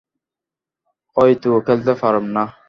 [1.17, 2.43] অয় তো খেলতে পারুম না।